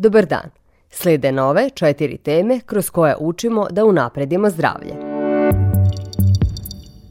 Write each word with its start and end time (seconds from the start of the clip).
Dobar 0.00 0.26
dan. 0.26 0.50
Slede 0.90 1.32
nove 1.32 1.70
četiri 1.70 2.16
teme 2.16 2.60
kroz 2.66 2.90
koje 2.90 3.16
učimo 3.20 3.66
da 3.70 3.84
unapredimo 3.84 4.50
zdravlje. 4.50 4.94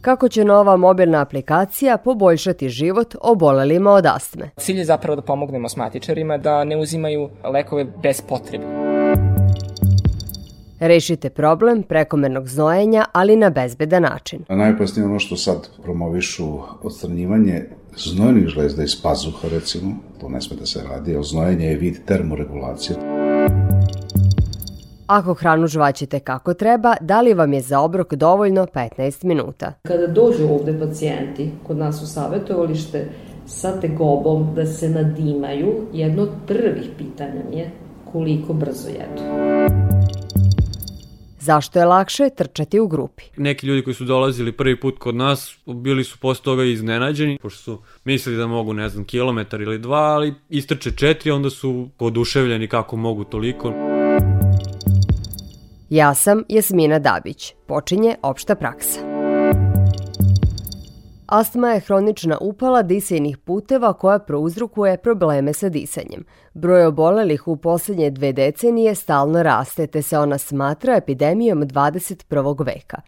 Kako 0.01 0.29
će 0.29 0.45
nova 0.45 0.77
mobilna 0.77 1.21
aplikacija 1.21 1.97
poboljšati 1.97 2.69
život 2.69 3.15
obolelima 3.21 3.91
od 3.91 4.05
astme? 4.05 4.49
Cilj 4.57 4.77
je 4.77 4.85
zapravo 4.85 5.15
da 5.15 5.21
pomognemo 5.21 5.65
asmatičarima 5.65 6.37
da 6.37 6.63
ne 6.63 6.77
uzimaju 6.77 7.29
lekove 7.53 7.85
bez 8.03 8.21
potrebe. 8.21 8.65
Rešite 10.79 11.29
problem 11.29 11.83
prekomernog 11.83 12.47
znojenja, 12.47 13.05
ali 13.11 13.35
na 13.35 13.49
bezbedan 13.49 14.01
način. 14.01 14.45
Najopasnije 14.49 15.05
ono 15.05 15.19
što 15.19 15.35
sad 15.35 15.69
promovišu 15.83 16.59
odstranjivanje 16.83 17.65
znojnih 17.97 18.47
žlezda 18.47 18.83
iz 18.83 19.01
pazuha, 19.01 19.47
recimo, 19.51 19.95
to 20.21 20.29
ne 20.29 20.41
sme 20.41 20.57
da 20.57 20.65
se 20.65 20.83
radi, 20.89 21.17
a 21.17 21.23
znojenje 21.23 21.65
je 21.65 21.77
vid 21.77 21.95
termoregulacije. 22.05 22.97
Ako 25.07 25.33
hranu 25.33 25.67
žvaćete 25.67 26.19
kako 26.19 26.53
treba, 26.53 26.95
da 27.01 27.21
li 27.21 27.33
vam 27.33 27.53
je 27.53 27.61
za 27.61 27.79
obrok 27.79 28.13
dovoljno 28.13 28.65
15 28.65 29.25
minuta? 29.25 29.73
Kada 29.87 30.07
dođu 30.07 30.47
ovde 30.49 30.79
pacijenti 30.79 31.51
kod 31.67 31.77
nas 31.77 32.01
u 32.01 32.07
savjetovalište 32.07 33.09
sa 33.45 33.79
tegobom 33.79 34.55
da 34.55 34.65
se 34.65 34.89
nadimaju, 34.89 35.73
jedno 35.93 36.23
od 36.23 36.29
prvih 36.47 36.89
pitanja 36.97 37.41
mi 37.49 37.57
je 37.57 37.71
koliko 38.11 38.53
brzo 38.53 38.87
jedu. 38.87 39.86
Zašto 41.47 41.79
je 41.79 41.85
lakše 41.85 42.29
trčati 42.29 42.79
u 42.79 42.87
grupi? 42.87 43.23
Neki 43.37 43.67
ljudi 43.67 43.83
koji 43.83 43.93
su 43.93 44.05
dolazili 44.05 44.51
prvi 44.51 44.79
put 44.79 44.99
kod 44.99 45.15
nas 45.15 45.57
bili 45.65 46.03
su 46.03 46.19
posle 46.19 46.43
toga 46.43 46.63
iznenađeni, 46.63 47.39
pošto 47.41 47.61
su 47.61 47.81
mislili 48.03 48.37
da 48.37 48.47
mogu, 48.47 48.73
ne 48.73 48.89
znam, 48.89 49.05
kilometar 49.05 49.61
ili 49.61 49.79
dva, 49.79 49.97
ali 49.97 50.33
istrče 50.49 50.91
četiri, 50.91 51.31
onda 51.31 51.49
su 51.49 51.89
oduševljeni 51.99 52.67
kako 52.67 52.95
mogu 52.95 53.23
toliko. 53.23 53.73
Ja 55.89 56.13
sam 56.13 56.43
Jasmina 56.49 56.99
Dabić. 56.99 57.53
Počinje 57.67 58.15
opšta 58.21 58.55
praksa. 58.55 59.16
Astma 61.27 61.71
je 61.71 61.79
hronična 61.79 62.37
upala 62.41 62.81
disajnih 62.81 63.37
puteva 63.37 63.93
koja 63.93 64.19
prouzrukuje 64.19 64.97
probleme 64.97 65.53
sa 65.53 65.69
disanjem. 65.69 66.23
Broj 66.53 66.85
obolelih 66.85 67.47
u 67.47 67.57
poslednje 67.57 68.09
dve 68.09 68.31
decenije 68.33 68.95
stalno 68.95 69.43
raste, 69.43 69.87
te 69.87 70.01
se 70.01 70.17
ona 70.19 70.37
smatra 70.37 70.95
epidemijom 70.95 71.63
21. 71.63 72.65
veka. 72.65 73.01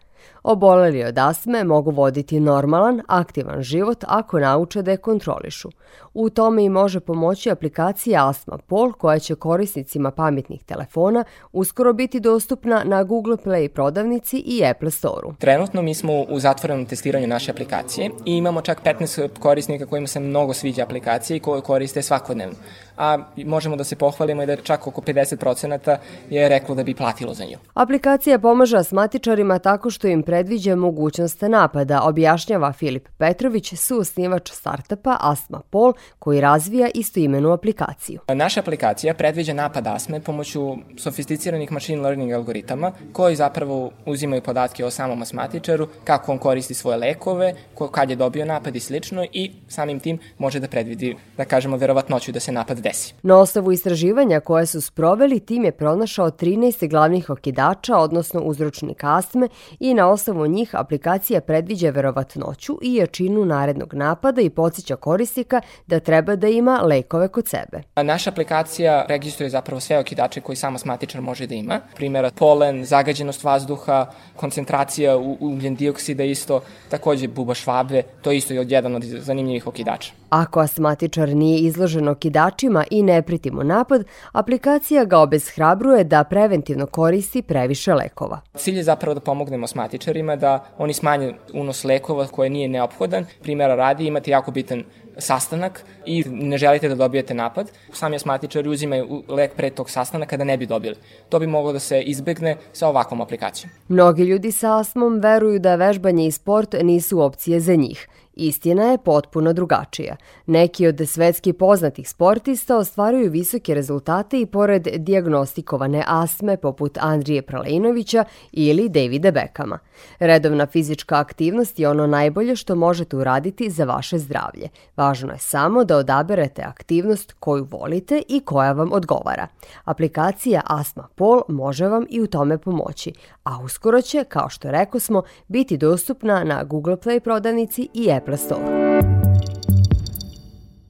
Oboleli 0.43 1.03
od 1.03 1.17
astme 1.17 1.63
mogu 1.63 1.91
voditi 1.91 2.39
normalan, 2.39 3.01
aktivan 3.07 3.61
život 3.61 4.03
ako 4.07 4.39
nauče 4.39 4.81
da 4.81 4.91
je 4.91 4.97
kontrolišu. 4.97 5.69
U 6.13 6.29
tome 6.29 6.63
i 6.63 6.69
može 6.69 6.99
pomoći 6.99 7.51
aplikacija 7.51 8.29
Astma 8.29 8.57
Pol 8.57 8.93
koja 8.93 9.19
će 9.19 9.35
korisnicima 9.35 10.11
pametnih 10.11 10.63
telefona 10.63 11.23
uskoro 11.51 11.93
biti 11.93 12.19
dostupna 12.19 12.81
na 12.85 13.03
Google 13.03 13.37
Play 13.37 13.67
prodavnici 13.67 14.37
i 14.37 14.65
Apple 14.65 14.91
Store-u. 14.91 15.33
Trenutno 15.39 15.81
mi 15.81 15.93
smo 15.93 16.21
u 16.21 16.39
zatvorenom 16.39 16.85
testiranju 16.85 17.27
naše 17.27 17.51
aplikacije 17.51 18.09
i 18.25 18.37
imamo 18.37 18.61
čak 18.61 18.83
15 18.83 19.27
korisnika 19.39 19.85
kojima 19.85 20.07
se 20.07 20.19
mnogo 20.19 20.53
sviđa 20.53 20.83
aplikacija 20.83 21.37
i 21.37 21.39
koje 21.39 21.61
koriste 21.61 22.01
svakodnevno. 22.01 22.55
A 22.97 23.17
možemo 23.37 23.75
da 23.75 23.83
se 23.83 23.95
pohvalimo 23.95 24.43
i 24.43 24.45
da 24.45 24.55
čak 24.55 24.87
oko 24.87 25.01
50% 25.01 25.97
je 26.29 26.49
reklo 26.49 26.75
da 26.75 26.83
bi 26.83 26.95
platilo 26.95 27.33
za 27.33 27.43
nju. 27.43 27.57
Aplikacija 27.73 28.39
pomaže 28.39 28.77
asmatičarima 28.77 29.59
tako 29.59 29.89
što 29.89 30.07
im 30.07 30.23
predviđa 30.29 30.75
mogućnost 30.75 31.41
napada, 31.41 32.01
objašnjava 32.01 32.73
Filip 32.73 33.07
Petrović, 33.17 33.73
suosnivač 33.73 34.51
startapa 34.51 35.17
Astma 35.19 35.61
Pol, 35.69 35.93
koji 36.19 36.41
razvija 36.41 36.89
istoimenu 36.93 37.51
aplikaciju. 37.51 38.19
Naša 38.27 38.59
aplikacija 38.59 39.13
predviđa 39.13 39.53
napad 39.53 39.87
asme 39.87 40.19
pomoću 40.19 40.75
sofisticiranih 40.97 41.71
machine 41.71 42.01
learning 42.01 42.31
algoritama 42.31 42.91
koji 43.13 43.35
zapravo 43.35 43.91
uzimaju 44.05 44.41
podatke 44.41 44.85
o 44.85 44.91
samom 44.91 45.21
asmatičaru, 45.21 45.87
kako 46.03 46.31
on 46.31 46.37
koristi 46.37 46.73
svoje 46.73 46.97
lekove, 46.97 47.53
kad 47.91 48.09
je 48.09 48.15
dobio 48.15 48.45
napad 48.45 48.75
i 48.75 48.79
slično 48.79 49.25
i 49.33 49.51
samim 49.67 49.99
tim 49.99 50.19
može 50.37 50.59
da 50.59 50.67
predvidi, 50.67 51.15
da 51.37 51.45
kažemo, 51.45 51.77
verovatnoću 51.77 52.31
da 52.31 52.39
se 52.39 52.51
napad 52.51 52.79
desi. 52.79 53.13
Na 53.23 53.37
osnovu 53.37 53.71
istraživanja 53.71 54.39
koje 54.39 54.65
su 54.65 54.81
sproveli, 54.81 55.39
tim 55.39 55.65
je 55.65 55.71
pronašao 55.71 56.31
13 56.31 56.89
glavnih 56.89 57.29
okidača, 57.29 57.97
odnosno 57.97 58.41
uzročnika 58.41 59.17
astme 59.17 59.47
i 59.79 59.93
na 59.93 60.07
osnovu 60.07 60.18
njih 60.27 60.75
aplikacija 60.75 61.41
predviđa 61.41 61.89
verovatnoću 61.89 62.79
i 62.81 62.95
jačinu 62.95 63.45
narednog 63.45 63.93
napada 63.93 64.41
i 64.41 64.49
podsjeća 64.49 64.95
korisnika 64.95 65.61
da 65.87 65.99
treba 65.99 66.35
da 66.35 66.47
ima 66.47 66.81
lekove 66.81 67.27
kod 67.27 67.47
sebe. 67.47 67.81
Naša 68.03 68.29
aplikacija 68.29 69.05
registruje 69.07 69.49
zapravo 69.49 69.79
sve 69.79 69.99
okidače 69.99 70.41
koji 70.41 70.55
sam 70.55 70.75
asmatičar 70.75 71.21
može 71.21 71.47
da 71.47 71.55
ima. 71.55 71.79
Primjera 71.95 72.31
polen, 72.35 72.85
zagađenost 72.85 73.43
vazduha, 73.43 74.05
koncentracija 74.35 75.17
ugljen 75.17 75.75
dioksida 75.75 76.23
isto, 76.23 76.61
takođe 76.89 77.27
buba 77.27 77.53
švabe, 77.53 78.03
to 78.21 78.31
je 78.31 78.37
isto 78.37 78.53
jedan 78.53 78.95
od 78.95 79.03
zanimljivih 79.03 79.67
okidača. 79.67 80.11
Ako 80.29 80.59
astmatičar 80.59 81.29
nije 81.29 81.59
izložen 81.59 82.07
okidačima 82.07 82.83
i 82.91 83.03
ne 83.03 83.21
priti 83.21 83.51
mu 83.51 83.63
napad, 83.63 84.03
aplikacija 84.31 85.05
ga 85.05 85.19
obezhrabruje 85.19 86.03
da 86.03 86.23
preventivno 86.23 86.85
koristi 86.85 87.41
previše 87.41 87.93
lekova. 87.93 88.41
Cilj 88.55 88.77
je 88.77 88.83
zapravo 88.83 89.13
da 89.13 89.19
pomognemo 89.19 89.67
astmatičarima 90.09 90.35
da 90.35 90.65
oni 90.77 90.93
smanje 90.93 91.33
unos 91.53 91.83
lekova 91.83 92.27
koje 92.27 92.49
nije 92.49 92.67
neophodan. 92.67 93.25
Primjera 93.41 93.75
radi 93.75 94.07
imate 94.07 94.31
jako 94.31 94.51
bitan 94.51 94.83
sastanak 95.17 95.83
i 96.05 96.23
ne 96.27 96.57
želite 96.57 96.89
da 96.89 96.95
dobijete 96.95 97.33
napad, 97.33 97.71
sami 97.93 98.15
asmatičari 98.15 98.69
uzimaju 98.69 99.23
lek 99.27 99.55
pre 99.55 99.69
tog 99.69 99.89
sastanaka 99.89 100.37
da 100.37 100.43
ne 100.43 100.57
bi 100.57 100.65
dobili. 100.65 100.95
To 101.29 101.39
bi 101.39 101.47
moglo 101.47 101.73
da 101.73 101.79
se 101.79 102.01
izbegne 102.01 102.55
sa 102.73 102.87
ovakvom 102.87 103.21
aplikacijom. 103.21 103.71
Mnogi 103.87 104.23
ljudi 104.23 104.51
sa 104.51 104.79
astmom 104.79 105.19
veruju 105.19 105.59
da 105.59 105.75
vežbanje 105.75 106.27
i 106.27 106.31
sport 106.31 106.75
nisu 106.83 107.21
opcije 107.21 107.59
za 107.59 107.75
njih. 107.75 108.07
Istina 108.39 108.83
je 108.83 108.97
potpuno 108.97 109.53
drugačija. 109.53 110.15
Neki 110.45 110.87
od 110.87 111.01
svetski 111.07 111.53
poznatih 111.53 112.09
sportista 112.09 112.77
ostvaruju 112.77 113.31
visoke 113.31 113.73
rezultate 113.73 114.39
i 114.41 114.45
pored 114.45 114.87
diagnostikovane 114.97 116.03
astme 116.07 116.57
poput 116.57 116.97
Andrije 117.01 117.41
Pralinovića 117.41 118.25
ili 118.51 118.89
Davida 118.89 119.31
Bekama. 119.31 119.79
Redovna 120.19 120.65
fizička 120.65 121.19
aktivnost 121.19 121.79
je 121.79 121.89
ono 121.89 122.07
najbolje 122.07 122.55
što 122.55 122.75
možete 122.75 123.17
uraditi 123.17 123.69
za 123.69 123.85
vaše 123.85 124.17
zdravlje. 124.17 124.69
Važno 124.97 125.31
je 125.31 125.39
samo 125.39 125.83
da 125.83 125.97
odaberete 125.97 126.61
aktivnost 126.61 127.35
koju 127.39 127.67
volite 127.71 128.21
i 128.27 128.39
koja 128.39 128.71
vam 128.71 128.93
odgovara. 128.93 129.47
Aplikacija 129.83 130.61
Astma 130.65 131.07
Pol 131.15 131.41
može 131.47 131.87
vam 131.87 132.05
i 132.09 132.21
u 132.21 132.27
tome 132.27 132.57
pomoći, 132.57 133.13
a 133.43 133.63
uskoro 133.63 134.01
će, 134.01 134.23
kao 134.23 134.49
što 134.49 134.71
rekao 134.71 134.99
smo, 134.99 135.23
biti 135.47 135.77
dostupna 135.77 136.43
na 136.43 136.63
Google 136.63 136.95
Play 136.95 137.19
prodavnici 137.19 137.89
i 137.93 138.11
Apple 138.11 138.28
Store. 138.37 138.99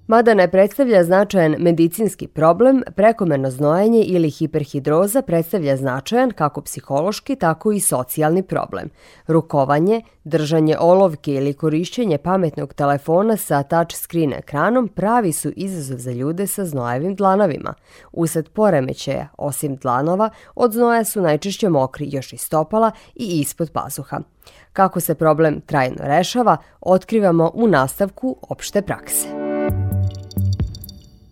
Mada 0.10 0.34
ne 0.34 0.52
predstavlja 0.52 1.04
značajan 1.04 1.56
medicinski 1.60 2.28
problem, 2.28 2.84
prekomerno 2.96 3.50
znojenje 3.52 4.02
ili 4.02 4.30
hiperhidroza 4.30 5.22
predstavlja 5.22 5.78
značajan 5.78 6.32
kako 6.32 6.62
psihološki, 6.62 7.36
tako 7.36 7.72
i 7.72 7.80
socijalni 7.80 8.44
problem. 8.44 8.90
Rukovanje, 9.28 10.02
držanje 10.24 10.78
olovke 10.80 11.34
ili 11.34 11.54
korišćenje 11.54 12.18
pametnog 12.18 12.74
telefona 12.74 13.38
sa 13.38 13.64
touchscreen 13.64 14.34
ekranom 14.34 14.88
pravi 14.88 15.34
su 15.34 15.52
izazov 15.56 15.98
za 15.98 16.12
ljude 16.12 16.48
sa 16.48 16.66
znojevim 16.66 17.16
dlanovima. 17.16 17.74
Usled 18.12 18.50
poremećaja, 18.50 19.28
osim 19.38 19.76
dlanova, 19.76 20.30
od 20.56 20.74
znoja 20.74 21.04
su 21.04 21.22
najčešće 21.22 21.70
mokri 21.70 22.10
još 22.12 22.34
i 22.34 22.38
stopala 22.38 22.92
i 23.16 23.40
ispod 23.40 23.72
pazuha. 23.72 24.20
Kako 24.80 25.00
se 25.00 25.16
problem 25.16 25.62
trajno 25.62 25.98
rešava, 26.00 26.58
otkrivamo 26.82 27.52
u 27.54 27.68
nastavku 27.68 28.38
opšte 28.42 28.82
prakse. 28.82 29.28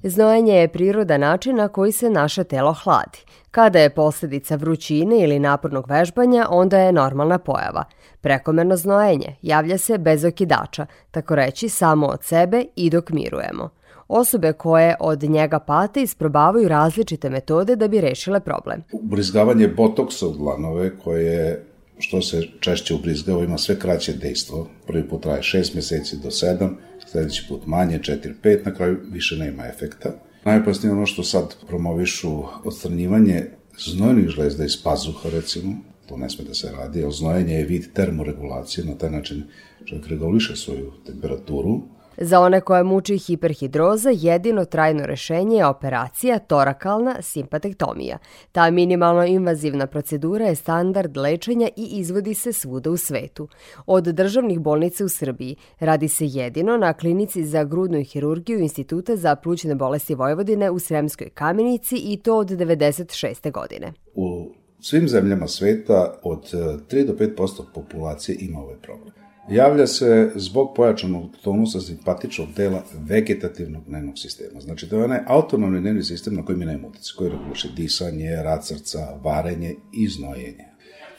Znojenje 0.03 0.53
je 0.53 0.67
priroda 0.67 1.17
način 1.17 1.55
na 1.55 1.67
koji 1.67 1.91
se 1.91 2.09
naše 2.09 2.43
telo 2.43 2.73
hladi. 2.83 3.19
Kada 3.51 3.79
je 3.79 3.89
posljedica 3.89 4.55
vrućine 4.55 5.19
ili 5.19 5.39
napornog 5.39 5.89
vežbanja, 5.89 6.47
onda 6.49 6.79
je 6.79 6.91
normalna 6.91 7.37
pojava. 7.37 7.83
Prekomerno 8.21 8.75
znojenje 8.75 9.35
javlja 9.41 9.77
se 9.77 9.97
bez 9.97 10.25
okidača, 10.25 10.85
tako 11.11 11.35
reći 11.35 11.69
samo 11.69 12.07
od 12.07 12.23
sebe 12.23 12.65
i 12.75 12.89
dok 12.89 13.09
mirujemo. 13.09 13.69
Osobe 14.07 14.53
koje 14.53 14.95
od 14.99 15.23
njega 15.23 15.59
pate 15.59 16.01
isprobavaju 16.01 16.67
različite 16.67 17.29
metode 17.29 17.75
da 17.75 17.87
bi 17.87 18.01
rešile 18.01 18.39
problem. 18.39 18.83
Ubrizgavanje 18.91 19.67
botoksa 19.67 20.27
u 20.27 20.31
dlanove 20.31 20.97
koje 21.03 21.63
što 21.99 22.21
se 22.21 22.43
češće 22.59 22.93
ubrizgava 22.93 23.43
ima 23.43 23.57
sve 23.57 23.79
kraće 23.79 24.13
dejstvo. 24.13 24.69
Prvi 24.87 25.09
put 25.09 25.23
traje 25.23 25.41
6 25.41 25.75
meseci 25.75 26.17
do 26.17 26.29
7, 26.29 26.69
sledeći 27.11 27.45
put 27.49 27.65
manje, 27.65 27.99
4-5, 27.99 28.65
na 28.65 28.73
kraju 28.73 28.99
više 29.11 29.37
nema 29.37 29.67
efekta. 29.67 30.09
Najopasnije 30.45 30.93
ono 30.93 31.05
što 31.05 31.23
sad 31.23 31.55
promovišu 31.67 32.43
odstranjivanje 32.63 33.45
znojnih 33.79 34.29
žlezda 34.29 34.65
iz 34.65 34.83
pazuha, 34.83 35.29
recimo, 35.29 35.75
to 36.05 36.17
ne 36.17 36.29
sme 36.29 36.45
da 36.45 36.53
se 36.53 36.71
radi, 36.71 37.03
a 37.05 37.11
znojenje 37.11 37.53
je 37.53 37.65
vid 37.65 37.85
termoregulacije, 37.93 38.85
na 38.85 38.97
taj 38.97 39.11
način 39.11 39.43
čovjek 39.85 40.07
reguliše 40.07 40.55
svoju 40.55 40.91
temperaturu 41.05 41.81
Za 42.17 42.39
one 42.39 42.61
koje 42.61 42.83
muči 42.83 43.17
hiperhidroza, 43.17 44.09
jedino 44.13 44.65
trajno 44.65 45.05
rešenje 45.05 45.57
je 45.57 45.65
operacija 45.65 46.39
torakalna 46.39 47.15
simpatektomija. 47.21 48.17
Ta 48.51 48.71
minimalno 48.71 49.25
invazivna 49.25 49.87
procedura 49.87 50.45
je 50.45 50.55
standard 50.55 51.17
lečenja 51.17 51.69
i 51.75 51.87
izvodi 51.99 52.33
se 52.33 52.53
svuda 52.53 52.89
u 52.89 52.97
svetu. 52.97 53.47
Od 53.85 54.03
državnih 54.03 54.59
bolnica 54.59 55.05
u 55.05 55.09
Srbiji 55.09 55.55
radi 55.79 56.07
se 56.07 56.25
jedino 56.25 56.77
na 56.77 56.93
klinici 56.93 57.45
za 57.45 57.63
grudnu 57.63 58.03
hirurgiju 58.03 58.59
Instituta 58.59 59.15
za 59.15 59.35
plućne 59.35 59.75
bolesti 59.75 60.15
Vojvodine 60.15 60.71
u 60.71 60.79
Sremskoj 60.79 61.29
kamenici 61.29 61.95
i 61.95 62.17
to 62.17 62.37
od 62.37 62.49
96. 62.49 63.51
godine. 63.51 63.93
U 64.15 64.51
svim 64.79 65.07
zemljama 65.07 65.47
sveta 65.47 66.19
od 66.23 66.51
3 66.53 67.05
do 67.05 67.13
5% 67.13 67.63
populacije 67.73 68.37
ima 68.39 68.59
ovaj 68.59 68.77
problem. 68.77 69.26
Javlja 69.49 69.87
se 69.87 70.31
zbog 70.35 70.73
pojačanog 70.75 71.37
tonusa 71.41 71.81
simpatičnog 71.81 72.47
dela 72.55 72.83
vegetativnog 72.93 73.83
nervnog 73.87 74.19
sistema. 74.19 74.61
Znači, 74.61 74.89
to 74.89 74.97
je 74.97 75.03
onaj 75.03 75.19
autonomni 75.27 75.81
nervni 75.81 76.03
sistem 76.03 76.35
na 76.35 76.45
koji 76.45 76.57
mi 76.57 76.65
nema 76.65 76.87
utice, 76.87 77.13
koji 77.17 77.29
reguliše 77.29 77.69
disanje, 77.75 78.35
rad 78.35 78.65
srca, 78.65 79.19
varenje 79.23 79.75
i 79.93 80.07
znojenje. 80.07 80.65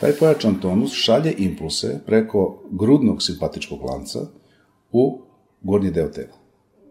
Taj 0.00 0.12
pojačan 0.12 0.60
tonus 0.60 0.92
šalje 0.92 1.34
impulse 1.38 2.00
preko 2.06 2.62
grudnog 2.70 3.22
simpatičkog 3.22 3.82
lanca 3.82 4.19
u 4.92 5.22
gornji 5.62 5.90
deo 5.90 6.08
tela. 6.08 6.36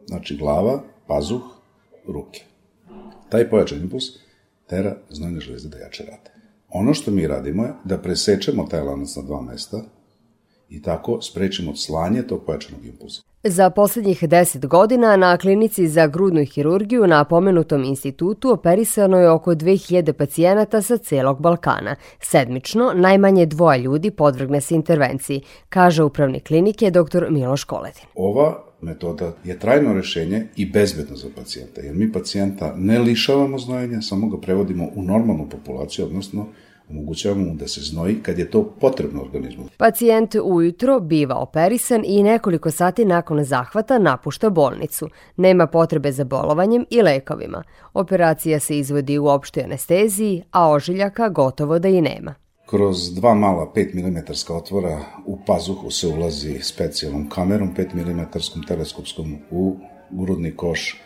Znači, 0.07 0.37
glava, 0.37 0.83
pazuh, 1.07 1.43
ruke. 2.07 2.43
Taj 3.29 3.49
pojačan 3.49 3.81
impuls 3.81 4.03
tera 4.69 4.97
znojne 5.09 5.39
žlezde 5.39 5.69
da 5.69 5.77
jače 5.77 6.03
rade. 6.03 6.31
Ono 6.69 6.93
što 6.93 7.11
mi 7.11 7.27
radimo 7.27 7.63
je 7.63 7.73
da 7.83 7.97
presečemo 7.97 8.63
taj 8.63 8.81
lanac 8.81 9.15
na 9.15 9.21
dva 9.21 9.41
mesta 9.41 9.83
i 10.69 10.81
tako 10.81 11.21
sprečimo 11.21 11.75
slanje 11.75 12.23
tog 12.23 12.43
pojačanog 12.45 12.85
impulsa. 12.85 13.21
Za 13.43 13.69
poslednjih 13.69 14.23
10 14.23 14.67
godina 14.67 15.15
na 15.17 15.37
klinici 15.37 15.87
za 15.87 16.07
grudnu 16.07 16.45
hirurgiju 16.45 17.07
na 17.07 17.23
pomenutom 17.23 17.83
institutu 17.83 18.51
operisano 18.51 19.17
je 19.17 19.29
oko 19.29 19.55
2000 19.55 20.13
pacijenata 20.13 20.81
sa 20.81 20.97
celog 20.97 21.41
Balkana. 21.41 21.95
Sedmično 22.19 22.91
najmanje 22.95 23.45
dvoje 23.45 23.79
ljudi 23.79 24.11
podvrgne 24.11 24.61
se 24.61 24.75
intervenciji, 24.75 25.41
kaže 25.69 26.03
upravnik 26.03 26.47
klinike 26.47 26.91
dr. 26.91 27.25
Miloš 27.29 27.63
Koledin. 27.63 28.03
Ova 28.15 28.63
metoda 28.81 29.33
je 29.43 29.59
trajno 29.59 29.93
rešenje 29.93 30.47
i 30.55 30.65
bezbedno 30.65 31.15
za 31.15 31.27
pacijenta, 31.35 31.81
jer 31.81 31.95
mi 31.95 32.11
pacijenta 32.11 32.73
ne 32.77 32.99
lišavamo 32.99 33.59
znojenja, 33.59 34.01
samo 34.01 34.29
ga 34.29 34.37
prevodimo 34.37 34.89
u 34.95 35.03
normalnu 35.03 35.49
populaciju, 35.49 36.05
odnosno 36.05 36.47
omogućavamo 36.89 37.45
mu 37.45 37.55
da 37.55 37.67
se 37.67 37.81
znoji 37.81 38.23
kad 38.23 38.39
je 38.39 38.51
to 38.51 38.63
potrebno 38.79 39.21
organizmu. 39.21 39.63
Pacijent 39.77 40.35
ujutro 40.43 40.99
biva 40.99 41.35
operisan 41.35 42.03
i 42.05 42.23
nekoliko 42.23 42.71
sati 42.71 43.05
nakon 43.05 43.43
zahvata 43.43 43.99
napušta 43.99 44.49
bolnicu. 44.49 45.09
Nema 45.37 45.67
potrebe 45.67 46.11
za 46.11 46.23
bolovanjem 46.23 46.85
i 46.89 47.01
lekovima. 47.01 47.63
Operacija 47.93 48.59
se 48.59 48.77
izvodi 48.79 49.17
u 49.17 49.27
opštoj 49.27 49.63
anesteziji, 49.63 50.43
a 50.51 50.71
ožiljaka 50.71 51.29
gotovo 51.29 51.79
da 51.79 51.87
i 51.87 52.01
nema. 52.01 52.35
Kroz 52.69 53.13
dva 53.15 53.33
mala 53.33 53.71
5 53.75 53.95
mm 53.95 54.53
otvora 54.53 54.99
u 55.25 55.37
pazuhu 55.45 55.91
se 55.91 56.07
ulazi 56.07 56.59
specijalnom 56.61 57.29
kamerom 57.29 57.75
5 57.75 57.93
mm 57.95 58.21
teleskopskom 58.67 59.37
u 59.51 59.75
grudni 60.09 60.55
koš 60.55 61.01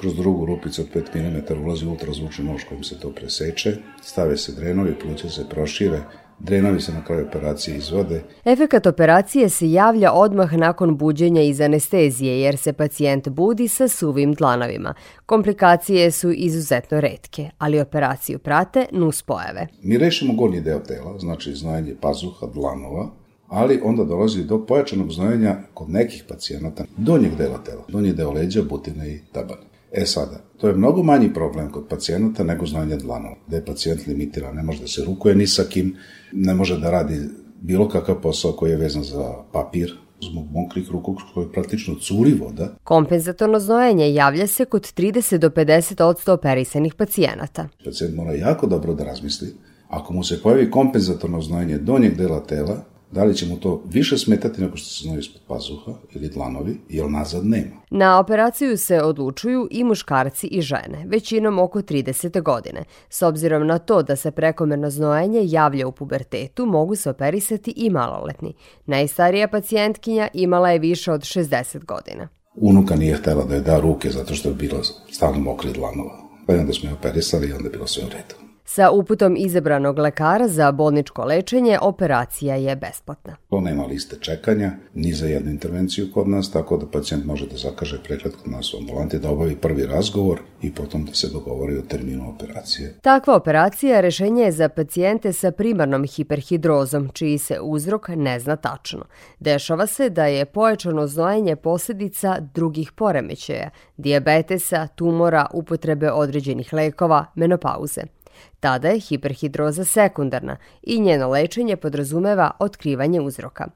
Kroz 0.00 0.14
drugu 0.14 0.46
rupicu 0.46 0.82
od 0.82 0.88
5 1.12 1.30
mm 1.30 1.64
ulazi 1.64 1.86
ultrazvučni 1.86 2.44
nož 2.44 2.64
kojim 2.64 2.84
se 2.84 3.00
to 3.00 3.10
preseče, 3.10 3.76
stave 4.02 4.36
se 4.36 4.52
drenovi, 4.52 4.94
pluća 4.98 5.28
se 5.28 5.48
prošire, 5.48 6.00
Drenovi 6.38 6.80
se 6.80 6.92
na 6.92 7.04
kraju 7.04 7.26
operacije 7.26 7.76
izvode. 7.76 8.22
Efekat 8.44 8.86
operacije 8.86 9.48
se 9.48 9.72
javlja 9.72 10.12
odmah 10.12 10.52
nakon 10.52 10.96
buđenja 10.96 11.42
iz 11.42 11.60
anestezije 11.60 12.40
jer 12.40 12.56
se 12.56 12.72
pacijent 12.72 13.28
budi 13.28 13.68
sa 13.68 13.88
suvim 13.88 14.34
dlanovima. 14.34 14.94
Komplikacije 15.26 16.10
su 16.10 16.32
izuzetno 16.32 17.00
redke, 17.00 17.50
ali 17.58 17.80
operaciju 17.80 18.38
prate 18.38 18.86
nuspojave. 18.92 19.66
Mi 19.82 19.98
rešimo 19.98 20.34
gornji 20.34 20.60
deo 20.60 20.78
tela, 20.78 21.18
znači 21.18 21.54
znojanje 21.54 21.94
pazuha, 22.00 22.46
dlanova, 22.46 23.08
ali 23.48 23.80
onda 23.84 24.04
dolazi 24.04 24.44
do 24.44 24.66
pojačanog 24.66 25.12
znojenja 25.12 25.56
kod 25.74 25.90
nekih 25.90 26.24
pacijenata 26.28 26.84
donjeg 26.96 27.36
dela 27.36 27.58
tela, 27.64 27.84
donji 27.88 28.12
deo 28.12 28.32
leđa, 28.32 28.62
butine 28.62 29.10
i 29.10 29.20
tabane. 29.32 29.75
E 29.96 30.06
sada, 30.06 30.40
to 30.56 30.68
je 30.68 30.74
mnogo 30.74 31.02
manji 31.02 31.34
problem 31.34 31.70
kod 31.72 31.88
pacijenata 31.88 32.44
nego 32.44 32.66
znanje 32.66 32.96
dlanova, 32.96 33.36
gde 33.46 33.56
je 33.56 33.64
pacijent 33.64 34.06
limitiran, 34.06 34.56
ne 34.56 34.62
može 34.62 34.80
da 34.80 34.88
se 34.88 35.04
rukuje 35.04 35.34
ni 35.34 35.46
sa 35.46 35.64
kim, 35.64 35.96
ne 36.32 36.54
može 36.54 36.78
da 36.80 36.90
radi 36.90 37.20
bilo 37.60 37.88
kakav 37.88 38.20
posao 38.20 38.52
koji 38.52 38.70
je 38.70 38.76
vezan 38.76 39.02
za 39.02 39.34
papir, 39.52 39.94
zbog 40.20 40.44
mokrih 40.50 40.90
ruku 40.90 41.16
koji 41.34 41.52
praktično 41.52 41.94
curi 41.94 42.32
voda. 42.32 42.76
Kompenzatorno 42.84 43.60
znojenje 43.60 44.14
javlja 44.14 44.46
se 44.46 44.64
kod 44.64 44.82
30 44.82 45.38
do 45.38 45.48
50 45.48 46.02
odsto 46.02 46.32
operisanih 46.32 46.94
pacijenata. 46.94 47.68
Pacijent 47.84 48.14
mora 48.14 48.32
jako 48.32 48.66
dobro 48.66 48.94
da 48.94 49.04
razmisli. 49.04 49.54
Ako 49.88 50.12
mu 50.12 50.24
se 50.24 50.42
pojavi 50.42 50.70
kompenzatorno 50.70 51.40
znojenje 51.40 51.78
donjeg 51.78 52.16
dela 52.16 52.40
tela, 52.40 52.84
Da 53.12 53.24
li 53.24 53.36
će 53.36 53.46
mu 53.46 53.56
to 53.56 53.82
više 53.84 54.18
smetati 54.18 54.60
nego 54.60 54.76
što 54.76 54.88
se 54.88 55.02
znoji 55.04 55.18
ispod 55.18 55.42
pazuha 55.48 55.92
ili 56.14 56.28
dlanovi, 56.28 56.80
jer 56.88 57.10
nazad 57.10 57.46
nema. 57.46 57.76
Na 57.90 58.18
operaciju 58.18 58.78
se 58.78 59.02
odlučuju 59.02 59.68
i 59.70 59.84
muškarci 59.84 60.46
i 60.46 60.60
žene, 60.60 61.04
većinom 61.06 61.58
oko 61.58 61.82
30. 61.82 62.42
godine. 62.42 62.84
S 63.08 63.22
obzirom 63.22 63.66
na 63.66 63.78
to 63.78 64.02
da 64.02 64.16
se 64.16 64.30
prekomerno 64.30 64.90
znojenje 64.90 65.40
javlja 65.44 65.86
u 65.86 65.92
pubertetu, 65.92 66.66
mogu 66.66 66.96
se 66.96 67.10
operisati 67.10 67.72
i 67.76 67.90
maloletni. 67.90 68.54
Najstarija 68.86 69.48
pacijentkinja 69.48 70.28
imala 70.34 70.70
je 70.70 70.78
više 70.78 71.12
od 71.12 71.20
60 71.20 71.84
godina. 71.84 72.28
Unuka 72.54 72.96
nije 72.96 73.16
htela 73.16 73.44
da 73.44 73.54
je 73.54 73.60
da 73.60 73.80
ruke 73.80 74.10
zato 74.10 74.34
što 74.34 74.48
je 74.48 74.54
bilo 74.54 74.82
stalno 75.10 75.40
mokri 75.40 75.72
dlanova. 75.72 76.18
Pa 76.46 76.52
onda 76.52 76.72
smo 76.72 76.88
je 76.88 76.94
operisali 76.94 77.48
i 77.48 77.52
onda 77.52 77.64
je 77.64 77.70
bilo 77.70 77.86
sve 77.86 78.04
u 78.04 78.08
redu. 78.08 78.45
Sa 78.68 78.90
uputom 78.90 79.36
izabranog 79.36 79.98
lekara 79.98 80.48
za 80.48 80.72
bolničko 80.72 81.24
lečenje, 81.24 81.78
operacija 81.82 82.54
je 82.54 82.76
besplatna. 82.76 83.36
To 83.50 83.60
nema 83.60 83.84
liste 83.84 84.16
čekanja, 84.20 84.72
ni 84.94 85.12
za 85.12 85.26
jednu 85.26 85.50
intervenciju 85.50 86.06
kod 86.14 86.28
nas, 86.28 86.50
tako 86.52 86.76
da 86.76 86.86
pacijent 86.86 87.24
može 87.24 87.46
da 87.46 87.56
zakaže 87.56 88.02
pregled 88.02 88.34
kod 88.42 88.52
nas 88.52 88.74
u 88.74 88.76
ambulanti, 88.76 89.18
da 89.18 89.30
obavi 89.30 89.56
prvi 89.56 89.86
razgovor 89.86 90.40
i 90.62 90.74
potom 90.74 91.04
da 91.04 91.14
se 91.14 91.28
dogovori 91.32 91.78
o 91.78 91.82
terminu 91.82 92.30
operacije. 92.34 92.94
Takva 93.02 93.36
operacija 93.36 94.00
rešenje 94.00 94.42
je 94.42 94.52
za 94.52 94.68
pacijente 94.68 95.32
sa 95.32 95.50
primarnom 95.50 96.04
hiperhidrozom, 96.04 97.10
čiji 97.12 97.38
se 97.38 97.60
uzrok 97.60 98.08
ne 98.08 98.40
zna 98.40 98.56
tačno. 98.56 99.04
Dešava 99.40 99.86
se 99.86 100.10
da 100.10 100.26
je 100.26 100.44
pojačano 100.44 101.06
znojenje 101.06 101.56
posljedica 101.56 102.36
drugih 102.54 102.92
poremećaja, 102.92 103.70
diabetesa, 103.96 104.86
tumora, 104.86 105.46
upotrebe 105.54 106.10
određenih 106.10 106.72
lekova, 106.72 107.24
menopauze. 107.34 108.15
Tada 108.60 108.88
je 108.88 109.00
hiperhidroza 109.00 109.84
sekundarna 109.84 110.56
i 110.82 111.00
njeno 111.00 111.28
lečenje 111.28 111.76
podrazumeva 111.76 112.50
otkrivanje 112.58 113.20
uzroka. 113.20 113.66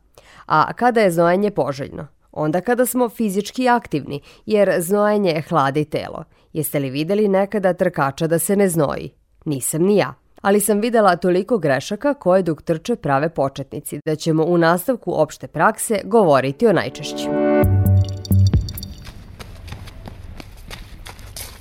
A 0.46 0.72
kada 0.72 1.00
je 1.00 1.10
znojenje 1.10 1.50
poželjno? 1.50 2.06
Onda 2.32 2.60
kada 2.60 2.86
smo 2.86 3.08
fizički 3.08 3.68
aktivni, 3.68 4.20
jer 4.46 4.74
znojenje 4.78 5.42
hladi 5.48 5.84
telo. 5.84 6.24
Jeste 6.52 6.78
li 6.78 6.90
videli 6.90 7.28
nekada 7.28 7.72
trkača 7.72 8.26
da 8.26 8.38
se 8.38 8.56
ne 8.56 8.68
znoji? 8.68 9.10
Nisam 9.44 9.82
ni 9.82 9.96
ja. 9.96 10.14
Ali 10.40 10.60
sam 10.60 10.80
videla 10.80 11.16
toliko 11.16 11.58
grešaka 11.58 12.14
koje 12.14 12.42
dok 12.42 12.62
trče 12.62 12.96
prave 12.96 13.28
početnici, 13.28 14.00
da 14.04 14.16
ćemo 14.16 14.44
u 14.44 14.58
nastavku 14.58 15.12
opšte 15.20 15.46
prakse 15.46 16.00
govoriti 16.04 16.66
o 16.66 16.72
najčešćim. 16.72 17.49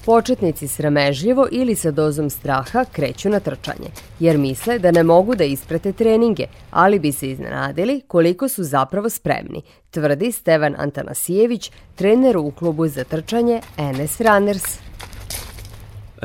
Početnici 0.09 0.67
sramežljivo 0.67 1.47
ili 1.51 1.75
sa 1.75 1.91
dozom 1.91 2.29
straha 2.29 2.85
kreću 2.91 3.29
na 3.29 3.39
trčanje, 3.39 3.89
jer 4.19 4.37
misle 4.37 4.79
da 4.79 4.91
ne 4.91 5.03
mogu 5.03 5.35
da 5.35 5.43
isprate 5.43 5.91
treninge, 5.91 6.45
ali 6.71 6.99
bi 6.99 7.11
se 7.11 7.29
iznenadili 7.31 8.01
koliko 8.07 8.47
su 8.47 8.63
zapravo 8.63 9.09
spremni, 9.09 9.61
tvrdi 9.91 10.31
Stevan 10.31 10.75
Antanasijević, 10.77 11.71
trener 11.95 12.37
u 12.37 12.51
klubu 12.51 12.87
za 12.87 13.03
trčanje 13.03 13.61
NS 13.77 14.21
Runners. 14.21 14.88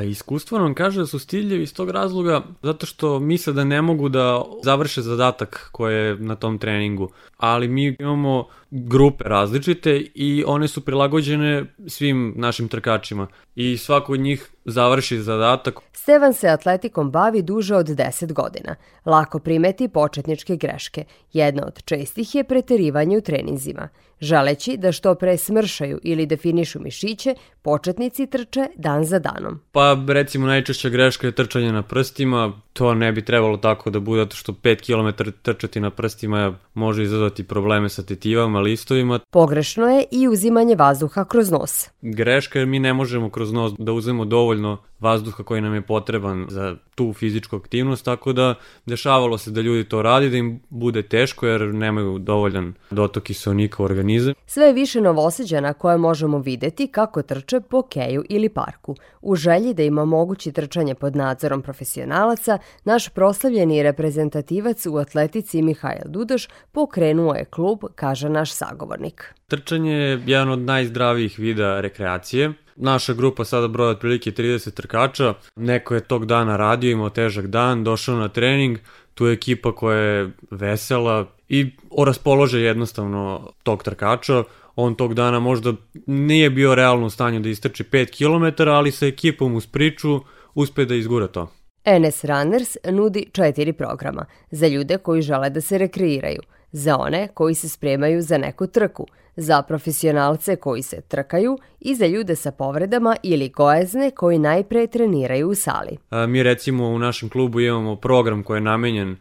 Iskustvo 0.02 0.58
nam 0.58 0.74
kaže 0.74 1.00
da 1.00 1.06
su 1.06 1.18
stiljevi 1.18 1.62
iz 1.62 1.74
tog 1.74 1.90
razloga 1.90 2.42
zato 2.62 2.86
što 2.86 3.20
misle 3.20 3.52
da 3.52 3.64
ne 3.64 3.82
mogu 3.82 4.08
da 4.08 4.42
završe 4.62 5.02
zadatak 5.02 5.68
koje 5.72 6.06
je 6.06 6.16
na 6.18 6.34
tom 6.34 6.58
treningu. 6.58 7.10
Ali 7.36 7.68
mi 7.68 7.96
imamo 7.98 8.46
grupe 8.70 9.24
različite 9.24 10.06
i 10.14 10.44
one 10.46 10.68
su 10.68 10.80
prilagođene 10.80 11.64
svim 11.86 12.34
našim 12.36 12.68
trkačima. 12.68 13.26
I 13.54 13.76
svako 13.76 14.12
od 14.12 14.20
njih 14.20 14.53
završi 14.64 15.18
zadatak. 15.18 15.74
Stevan 15.92 16.34
se 16.34 16.48
atletikom 16.48 17.10
bavi 17.10 17.42
duže 17.42 17.76
od 17.76 17.86
10 17.86 18.32
godina. 18.32 18.76
Lako 19.06 19.38
primeti 19.38 19.88
početničke 19.88 20.56
greške. 20.56 21.04
Jedna 21.32 21.66
od 21.66 21.82
čestih 21.84 22.34
je 22.34 22.44
preterivanje 22.44 23.18
u 23.18 23.20
treninzima. 23.20 23.88
Želeći 24.20 24.76
da 24.76 24.92
što 24.92 25.14
pre 25.14 25.36
smršaju 25.36 26.00
ili 26.02 26.26
definišu 26.26 26.80
mišiće, 26.80 27.34
početnici 27.62 28.26
trče 28.26 28.66
dan 28.76 29.04
za 29.04 29.18
danom. 29.18 29.60
Pa 29.72 29.96
recimo 30.08 30.46
najčešća 30.46 30.88
greška 30.88 31.26
je 31.26 31.32
trčanje 31.32 31.72
na 31.72 31.82
prstima, 31.82 32.52
to 32.72 32.94
ne 32.94 33.12
bi 33.12 33.24
trebalo 33.24 33.56
tako 33.56 33.90
da 33.90 34.00
bude, 34.00 34.22
zato 34.22 34.36
što 34.36 34.52
5 34.52 35.14
km 35.16 35.30
trčati 35.42 35.80
na 35.80 35.90
prstima 35.90 36.54
može 36.74 37.02
izazvati 37.02 37.44
probleme 37.44 37.88
sa 37.88 38.02
tetivama, 38.02 38.60
listovima. 38.60 39.18
Pogrešno 39.30 39.86
je 39.86 40.04
i 40.10 40.28
uzimanje 40.28 40.76
vazduha 40.76 41.24
kroz 41.24 41.50
nos. 41.50 41.88
Greška 42.02 42.58
je 42.58 42.66
mi 42.66 42.78
ne 42.78 42.92
možemo 42.92 43.30
kroz 43.30 43.52
nos 43.52 43.72
da 43.78 43.92
uzmemo 43.92 44.24
dovoljno 44.24 44.53
vazduha 45.00 45.42
koji 45.44 45.60
nam 45.60 45.74
je 45.74 45.82
potreban 45.82 46.46
za 46.48 46.76
tu 46.94 47.12
fizičku 47.12 47.56
aktivnost, 47.56 48.04
tako 48.04 48.32
da 48.32 48.54
dešavalo 48.86 49.38
se 49.38 49.50
da 49.50 49.60
ljudi 49.60 49.88
to 49.88 50.02
radi, 50.02 50.30
da 50.30 50.36
im 50.36 50.60
bude 50.70 51.02
teško 51.02 51.46
jer 51.46 51.74
nemaju 51.74 52.18
dovoljan 52.18 52.74
dotok 52.90 53.22
kiselnika 53.22 53.82
u 53.82 53.86
organizam. 53.86 54.34
Sve 54.46 54.66
je 54.66 54.72
više 54.72 55.00
novoseđana 55.00 55.72
koje 55.72 55.98
možemo 55.98 56.38
videti 56.38 56.86
kako 56.86 57.22
trče 57.22 57.60
po 57.60 57.82
keju 57.82 58.24
ili 58.28 58.48
parku. 58.48 58.96
U 59.22 59.36
želji 59.36 59.74
da 59.74 59.82
ima 59.82 60.04
mogući 60.04 60.52
trčanje 60.52 60.94
pod 60.94 61.16
nadzorom 61.16 61.62
profesionalaca, 61.62 62.58
naš 62.84 63.08
proslavljeni 63.08 63.82
reprezentativac 63.82 64.86
u 64.86 64.96
atletici 64.96 65.62
Mihajl 65.62 66.04
Dudoš 66.04 66.48
pokrenuo 66.72 67.34
je 67.34 67.44
klub, 67.44 67.78
kaže 67.94 68.28
naš 68.28 68.52
sagovornik. 68.52 69.34
Trčanje 69.46 69.92
je 69.92 70.22
jedan 70.26 70.50
od 70.50 70.58
najzdravijih 70.58 71.38
vida 71.38 71.80
rekreacije. 71.80 72.52
Naša 72.76 73.14
grupa 73.14 73.44
sada 73.44 73.68
broja 73.68 73.90
otprilike 73.90 74.30
30 74.30 74.74
trkača. 74.74 75.34
Neko 75.56 75.94
je 75.94 76.00
tog 76.00 76.26
dana 76.26 76.56
radio, 76.56 76.90
imao 76.90 77.10
težak 77.10 77.46
dan, 77.46 77.84
došao 77.84 78.16
na 78.16 78.28
trening, 78.28 78.78
tu 79.14 79.26
je 79.26 79.32
ekipa 79.32 79.74
koja 79.74 79.98
je 79.98 80.30
vesela 80.50 81.26
i 81.48 81.70
raspolože 82.06 82.60
jednostavno 82.60 83.50
tog 83.62 83.82
trkača. 83.82 84.44
On 84.76 84.94
tog 84.94 85.14
dana 85.14 85.40
možda 85.40 85.72
nije 86.06 86.50
bio 86.50 86.74
realno 86.74 87.06
u 87.06 87.10
stanju 87.10 87.40
da 87.40 87.48
istrči 87.48 87.84
5 87.84 88.54
km, 88.56 88.68
ali 88.68 88.92
sa 88.92 89.06
ekipom 89.06 89.54
uz 89.54 89.66
priču 89.66 90.20
uspe 90.54 90.84
da 90.84 90.94
izgura 90.94 91.26
to. 91.26 91.52
NS 91.86 92.24
Runners 92.24 92.76
nudi 92.90 93.26
četiri 93.32 93.72
programa 93.72 94.26
za 94.50 94.68
ljude 94.68 94.98
koji 94.98 95.22
žele 95.22 95.50
da 95.50 95.60
se 95.60 95.78
rekreiraju, 95.78 96.40
za 96.74 96.96
one 96.96 97.28
koji 97.34 97.54
se 97.54 97.68
spremaju 97.68 98.22
za 98.22 98.38
neku 98.38 98.66
trku, 98.66 99.06
za 99.36 99.62
profesionalce 99.62 100.56
koji 100.56 100.82
se 100.82 101.00
trkaju 101.00 101.58
i 101.80 101.94
za 101.94 102.06
ljude 102.06 102.36
sa 102.36 102.50
povredama 102.50 103.16
ili 103.22 103.48
gojezne 103.48 104.10
koji 104.10 104.38
najpre 104.38 104.86
treniraju 104.86 105.48
u 105.48 105.54
sali. 105.54 105.96
A, 106.10 106.26
mi 106.26 106.42
recimo 106.42 106.88
u 106.88 106.98
našem 106.98 107.28
klubu 107.28 107.60
imamo 107.60 107.96
program 107.96 108.42
koji 108.42 108.56
je 108.56 108.62
namenjen 108.62 109.16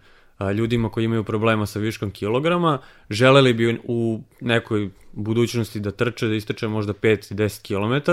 ljudima 0.52 0.90
koji 0.90 1.06
imaju 1.06 1.24
problema 1.24 1.66
sa 1.66 1.80
viškom 1.80 2.12
kilograma, 2.12 2.80
želeli 3.10 3.54
bi 3.54 3.80
u 3.84 4.20
nekoj 4.42 4.90
budućnosti 5.14 5.80
da 5.80 5.92
trče, 5.92 6.28
da 6.28 6.34
istrče 6.34 6.68
možda 6.68 6.94
5-10 6.94 7.62
km, 7.68 8.12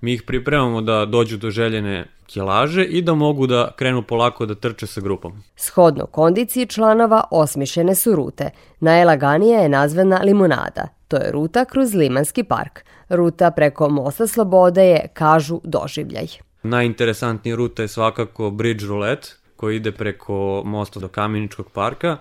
mi 0.00 0.12
ih 0.12 0.22
pripremamo 0.22 0.80
da 0.80 1.04
dođu 1.04 1.36
do 1.36 1.50
željene 1.50 2.06
kilaže 2.26 2.84
i 2.84 3.02
da 3.02 3.14
mogu 3.14 3.46
da 3.46 3.72
krenu 3.76 4.02
polako 4.02 4.46
da 4.46 4.54
trče 4.54 4.86
sa 4.86 5.00
grupom. 5.00 5.42
Shodno 5.56 6.06
kondiciji 6.06 6.66
članova 6.66 7.24
osmišljene 7.30 7.94
su 7.94 8.14
rute. 8.14 8.50
Najlaganija 8.80 9.60
je 9.60 9.68
nazvana 9.68 10.20
limonada. 10.24 10.88
To 11.08 11.16
je 11.16 11.30
ruta 11.32 11.64
kroz 11.64 11.94
Limanski 11.94 12.44
park. 12.44 12.84
Ruta 13.08 13.50
preko 13.50 13.88
Mosta 13.88 14.26
Slobode 14.26 14.86
je, 14.86 15.08
kažu, 15.14 15.60
doživljaj. 15.64 16.26
Najinteresantnija 16.62 17.56
ruta 17.56 17.82
je 17.82 17.88
svakako 17.88 18.50
Bridge 18.50 18.86
Roulette, 18.86 19.28
koji 19.56 19.76
ide 19.76 19.92
preko 19.92 20.62
mosta 20.64 21.00
do 21.00 21.08
Kameničkog 21.08 21.70
parka 21.70 22.16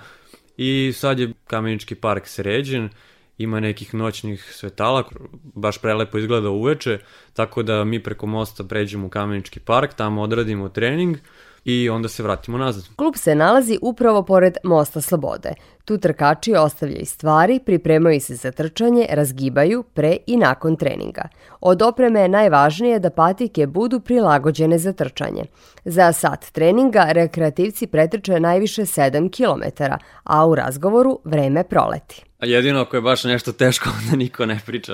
i 0.57 0.93
sad 0.95 1.19
je 1.19 1.33
Kamenički 1.47 1.95
park 1.95 2.27
sređen, 2.27 2.89
ima 3.37 3.59
nekih 3.59 3.93
noćnih 3.93 4.53
svetala, 4.53 5.03
baš 5.43 5.81
prelepo 5.81 6.17
izgleda 6.17 6.49
uveče, 6.49 6.99
tako 7.33 7.63
da 7.63 7.83
mi 7.83 8.03
preko 8.03 8.25
mosta 8.25 8.63
pređemo 8.63 9.07
u 9.07 9.09
Kamenički 9.09 9.59
park, 9.59 9.93
tamo 9.93 10.21
odradimo 10.21 10.69
trening 10.69 11.17
i 11.65 11.89
onda 11.89 12.07
se 12.07 12.23
vratimo 12.23 12.57
nazad. 12.57 12.83
Klub 12.95 13.13
se 13.17 13.35
nalazi 13.35 13.77
upravo 13.81 14.23
pored 14.23 14.57
Mosta 14.63 15.01
Slobode. 15.01 15.53
Tu 15.85 15.97
trkači 15.97 16.55
ostavljaju 16.55 17.05
stvari, 17.05 17.59
pripremaju 17.65 18.21
se 18.21 18.35
za 18.35 18.51
trčanje, 18.51 19.07
razgibaju 19.09 19.83
pre 19.83 20.17
i 20.27 20.37
nakon 20.37 20.75
treninga. 20.75 21.27
Od 21.61 21.81
opreme 21.81 22.21
je 22.21 22.27
najvažnije 22.27 22.99
da 22.99 23.09
patike 23.09 23.67
budu 23.67 23.99
prilagođene 23.99 24.77
za 24.77 24.93
trčanje. 24.93 25.45
Za 25.85 26.11
sat 26.11 26.45
treninga 26.51 27.05
rekreativci 27.09 27.87
pretrče 27.87 28.39
najviše 28.39 28.81
7 28.81 29.29
km, 29.29 29.83
a 30.23 30.45
u 30.47 30.55
razgovoru 30.55 31.19
vreme 31.23 31.63
proleti. 31.63 32.23
A 32.39 32.45
jedino 32.45 32.81
ako 32.81 32.95
je 32.95 33.01
baš 33.01 33.23
nešto 33.23 33.51
teško, 33.51 33.89
onda 34.03 34.17
niko 34.17 34.45
ne 34.45 34.59
priča. 34.65 34.93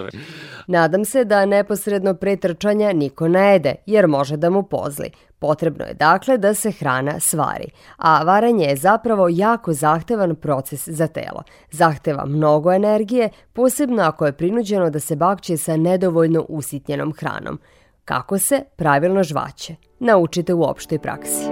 Nadam 0.68 1.06
se 1.06 1.26
da 1.26 1.46
neposredno 1.46 2.14
pre 2.14 2.36
trčanja 2.36 2.94
niko 2.94 3.28
ne 3.28 3.52
jede, 3.52 3.76
jer 3.86 4.08
može 4.08 4.38
da 4.38 4.50
mu 4.50 4.64
pozli. 4.64 5.12
Potrebno 5.40 5.86
je 5.86 5.94
dakle 5.94 6.38
da 6.38 6.54
se 6.54 6.72
hrana 6.72 7.20
svari, 7.20 7.70
a 7.98 8.24
varanje 8.24 8.66
je 8.66 8.76
zapravo 8.76 9.28
jako 9.30 9.74
zahtevan 9.74 10.36
proces 10.36 10.81
za 10.86 11.08
telo. 11.08 11.44
Zahteva 11.72 12.26
mnogo 12.26 12.72
energije, 12.74 13.30
posebno 13.54 14.04
ako 14.04 14.26
je 14.26 14.38
prinuđeno 14.38 14.90
da 14.90 15.00
se 15.00 15.16
bakće 15.16 15.58
sa 15.58 15.78
nedovoljno 15.78 16.46
usitnjenom 16.50 17.14
hranom. 17.14 17.60
Kako 18.06 18.38
se 18.38 18.64
pravilno 18.76 19.24
žvaće? 19.24 19.76
Naučite 20.00 20.54
u 20.54 20.64
opštoj 20.64 21.00
praksi. 21.00 21.46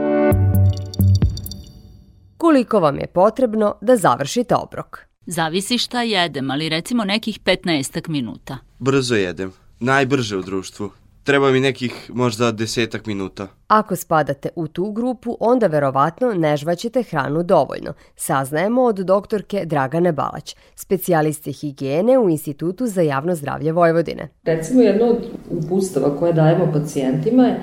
Koliko 2.38 2.80
vam 2.80 2.98
je 2.98 3.08
potrebno 3.08 3.76
da 3.82 3.96
završite 3.96 4.56
obrok? 4.56 5.00
Zavisi 5.26 5.78
šta 5.78 6.02
jedem, 6.02 6.52
ali 6.52 6.70
recimo 6.70 7.04
nekih 7.04 7.40
15 7.40 8.10
minuta. 8.10 8.58
Brzo 8.80 9.16
jedem. 9.16 9.52
Najbrže 9.80 10.38
u 10.38 10.42
društvu. 10.42 10.92
Treba 11.30 11.52
mi 11.52 11.60
nekih 11.60 12.12
možda 12.14 12.52
desetak 12.52 13.06
minuta. 13.06 13.48
Ako 13.68 13.96
spadate 13.96 14.50
u 14.56 14.68
tu 14.68 14.92
grupu, 14.92 15.38
onda 15.40 15.68
verovatno 15.68 16.34
ne 16.34 16.58
žvaćete 16.58 17.04
hranu 17.04 17.44
dovoljno. 17.44 17.94
Saznajemo 18.16 18.82
od 18.82 18.96
doktorke 18.96 19.66
Dragane 19.66 20.12
Balać, 20.12 20.56
specijaliste 20.76 21.52
higijene 21.52 22.18
u 22.18 22.30
Institutu 22.30 22.88
za 22.88 23.02
javno 23.02 23.36
zdravlje 23.36 23.72
Vojvodine. 23.72 24.28
Recimo 24.44 24.82
jedno 24.82 25.06
od 25.06 25.18
upustava 25.50 26.18
koje 26.18 26.34
dajemo 26.34 26.72
pacijentima 26.74 27.44
je 27.44 27.60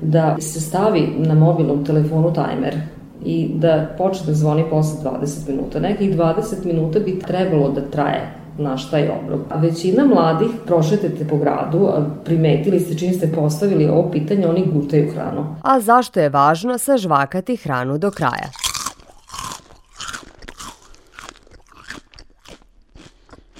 da 0.00 0.36
se 0.40 0.60
stavi 0.60 1.14
na 1.18 1.34
mobilnom 1.34 1.84
telefonu 1.84 2.32
tajmer 2.32 2.76
i 3.24 3.48
da 3.54 3.94
počne 3.98 4.26
da 4.26 4.34
zvoni 4.34 4.64
posle 4.70 5.10
20 5.10 5.48
minuta. 5.48 5.80
Nekih 5.80 6.16
20 6.16 6.64
minuta 6.64 6.98
bi 6.98 7.18
trebalo 7.18 7.70
da 7.70 7.90
traje 7.90 8.41
naš 8.58 8.90
taj 8.90 9.08
obrok. 9.08 9.40
A 9.50 9.58
većina 9.58 10.04
mladih 10.04 10.48
prošetate 10.66 11.28
po 11.30 11.36
gradu, 11.36 11.88
primetili 12.24 12.80
ste 12.80 12.98
čim 12.98 13.12
ste 13.14 13.32
postavili 13.32 13.88
ovo 13.88 14.10
pitanje, 14.10 14.46
oni 14.46 14.66
gutaju 14.72 15.12
hranu. 15.12 15.46
A 15.62 15.80
zašto 15.80 16.20
je 16.20 16.28
važno 16.28 16.78
sažvakati 16.78 17.56
hranu 17.56 17.98
do 17.98 18.10
kraja? 18.10 18.61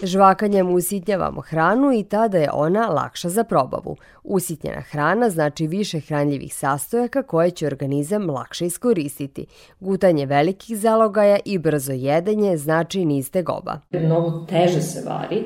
Žvakanjem 0.05 0.75
usitnjavamo 0.75 1.41
hranu 1.41 1.93
i 1.93 2.03
tada 2.03 2.39
je 2.39 2.51
ona 2.53 2.89
lakša 2.89 3.29
za 3.29 3.45
probavu. 3.45 3.97
Usitnjena 4.25 4.81
hrana 4.81 5.31
znači 5.31 5.67
više 5.67 6.01
hranljivih 6.01 6.55
sastojaka 6.55 7.23
koje 7.23 7.51
će 7.51 7.67
organizam 7.67 8.31
lakše 8.31 8.67
iskoristiti. 8.67 9.47
Gutanje 9.81 10.27
velikih 10.27 10.79
zalogaja 10.79 11.39
i 11.45 11.59
brzo 11.59 11.93
jedenje 11.93 12.57
znači 12.57 13.05
niste 13.05 13.43
goba. 13.43 13.79
Mnogo 13.91 14.47
teže 14.49 14.81
se 14.81 15.09
vari, 15.09 15.45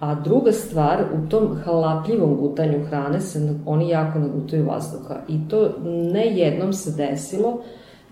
a 0.00 0.14
druga 0.14 0.52
stvar, 0.52 1.04
u 1.14 1.28
tom 1.28 1.56
halapljivom 1.64 2.36
gutanju 2.36 2.86
hrane 2.86 3.20
se 3.20 3.54
oni 3.66 3.88
jako 3.88 4.18
nagutaju 4.18 4.66
vazduha. 4.66 5.16
I 5.28 5.48
to 5.48 5.74
ne 5.84 6.26
jednom 6.26 6.72
se 6.72 6.90
desilo 6.96 7.62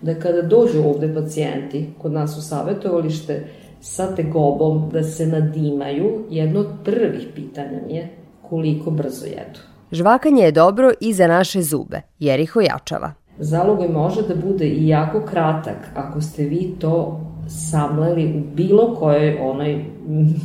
da 0.01 0.19
kada 0.19 0.41
dođu 0.41 0.83
ovde 0.85 1.13
pacijenti 1.13 1.89
kod 2.01 2.11
nas 2.11 2.37
u 2.37 2.41
savjetovalište, 2.41 3.47
sa 3.81 4.15
tegobom 4.15 4.89
da 4.93 5.03
se 5.03 5.27
nadimaju, 5.27 6.25
jedno 6.29 6.59
od 6.59 6.67
prvih 6.83 7.27
pitanja 7.35 7.79
mi 7.87 7.93
je 7.93 8.09
koliko 8.49 8.91
brzo 8.91 9.25
jedu. 9.25 9.59
Žvakanje 9.91 10.43
je 10.43 10.51
dobro 10.51 10.91
i 11.01 11.13
za 11.13 11.27
naše 11.27 11.61
zube, 11.61 12.01
jer 12.19 12.39
ih 12.39 12.55
ojačava. 12.55 13.13
Zalogoj 13.39 13.87
može 13.87 14.21
da 14.21 14.35
bude 14.35 14.65
i 14.65 14.87
jako 14.87 15.21
kratak 15.21 15.77
ako 15.95 16.21
ste 16.21 16.43
vi 16.43 16.75
to 16.79 17.21
samleli 17.47 18.25
u 18.25 18.55
bilo 18.55 18.95
kojoj 18.95 19.37
onoj 19.41 19.85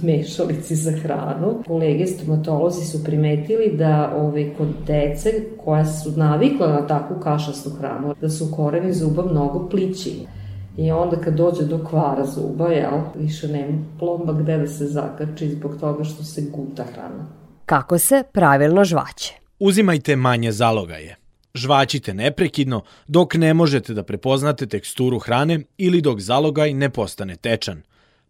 mešalici 0.03 0.77
za 0.77 0.91
hranu. 0.91 1.63
Kolege 1.67 2.07
stomatolozi 2.07 2.85
su 2.85 3.05
primetili 3.05 3.77
da 3.77 4.13
ove, 4.17 4.55
kod 4.55 4.69
dece 4.87 5.31
koja 5.65 5.85
su 5.85 6.11
navikla 6.17 6.69
na 6.69 6.87
takvu 6.87 7.17
kašastu 7.21 7.71
hranu, 7.71 8.15
da 8.21 8.29
su 8.29 8.53
koreni 8.57 8.93
zuba 8.93 9.25
mnogo 9.31 9.69
plići. 9.69 10.27
I 10.77 10.91
onda 10.91 11.17
kad 11.17 11.35
dođe 11.35 11.65
do 11.65 11.85
kvara 11.85 12.27
zuba, 12.27 12.69
jel, 12.69 13.01
više 13.17 13.49
nema 13.49 13.79
plomba 13.99 14.33
gde 14.33 14.59
da 14.59 14.67
se 14.67 14.87
zakači 14.87 15.49
zbog 15.49 15.81
toga 15.81 16.05
što 16.05 16.25
se 16.25 16.43
guta 16.51 16.85
hrana. 16.85 17.27
Kako 17.67 17.99
se 17.99 18.23
pravilno 18.33 18.85
žvaće? 18.85 19.35
Uzimajte 19.59 20.17
manje 20.17 20.53
zalogaje. 20.53 21.17
Žvaćite 21.55 22.15
neprekidno 22.15 22.83
dok 23.07 23.35
ne 23.35 23.55
možete 23.55 23.95
da 23.95 24.03
prepoznate 24.03 24.67
teksturu 24.67 25.19
hrane 25.19 25.61
ili 25.79 26.01
dok 26.01 26.21
zalogaj 26.21 26.75
ne 26.75 26.91
postane 26.91 27.37
tečan. 27.37 27.83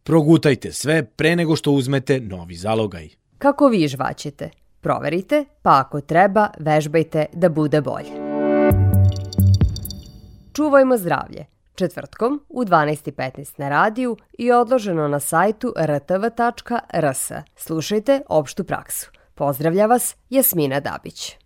Progutajte 0.03 0.73
sve 0.73 1.05
pre 1.05 1.37
nego 1.37 1.57
što 1.57 1.73
uzmete 1.73 2.21
novi 2.21 2.55
zalogaj. 2.55 3.09
Kako 3.39 3.69
vi 3.69 3.89
žvaćete? 3.89 4.51
Proverite, 4.81 5.45
pa 5.63 5.81
ako 5.87 6.01
treba, 6.01 6.49
vežbajte 6.59 7.27
da 7.33 7.49
bude 7.49 7.81
bolje. 7.81 8.11
Čuvajmo 10.53 10.97
zdravlje. 10.97 11.47
Četvrtkom 11.75 12.41
u 12.49 12.65
12.15 12.65 13.61
na 13.61 13.69
radiju 13.69 14.17
i 14.39 14.53
odloženo 14.53 15.09
na 15.09 15.21
sajtu 15.21 15.75
rtv.rs. 15.79 17.31
Slušajte 17.57 18.23
opštu 18.29 18.65
praksu. 18.65 19.11
Pozdravlja 19.35 19.87
vas 19.87 20.17
Jasmina 20.31 20.81
Dabić. 20.81 21.42